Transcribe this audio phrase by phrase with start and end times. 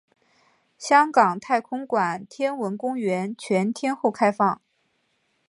[0.79, 4.59] 香港太空馆天文公园全天候开放。